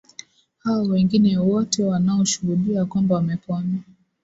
[0.59, 3.77] hao wengine wote wanaoshuhudia kwamba wamepona